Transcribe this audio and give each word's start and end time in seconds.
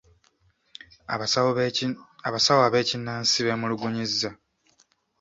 Abasawo 2.25 2.61
ab’ekinnansi 2.67 3.37
beemulugunyizza. 3.45 4.29